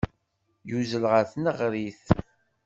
Yuzzel 0.69 1.03
ɣer 1.11 1.23
tneɣrit. 1.31 2.03